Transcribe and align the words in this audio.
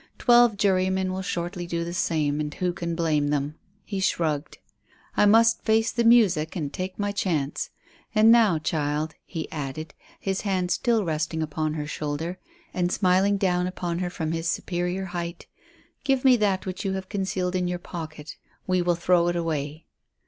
Twelve 0.17 0.57
jurymen 0.57 1.13
will 1.13 1.21
shortly 1.21 1.67
do 1.67 1.83
the 1.83 1.93
same, 1.93 2.39
and 2.39 2.51
who 2.55 2.73
can 2.73 2.95
blame 2.95 3.27
them?" 3.27 3.59
He 3.83 3.99
shrugged. 3.99 4.57
"I 5.15 5.27
must 5.27 5.61
face 5.63 5.91
the 5.91 6.03
'music' 6.03 6.55
and 6.55 6.73
take 6.73 6.97
my 6.97 7.11
chance. 7.11 7.69
And 8.15 8.31
now, 8.31 8.57
child," 8.57 9.13
he 9.25 9.47
added, 9.51 9.93
his 10.19 10.41
hand 10.41 10.71
still 10.71 11.03
resting 11.05 11.43
upon 11.43 11.75
her 11.75 11.85
shoulder, 11.85 12.39
and 12.73 12.91
smiling 12.91 13.37
down 13.37 13.67
upon 13.67 13.99
her 13.99 14.09
from 14.09 14.31
his 14.31 14.47
superior 14.49 15.05
height, 15.05 15.45
"give 16.03 16.25
me 16.25 16.35
that 16.37 16.65
which 16.65 16.83
you 16.83 16.93
have 16.93 17.07
concealed 17.07 17.55
in 17.55 17.67
your 17.67 17.77
pocket. 17.77 18.37
We 18.65 18.81
will 18.81 18.95
throw 18.95 19.27
it 19.27 19.35
away." 19.35 19.85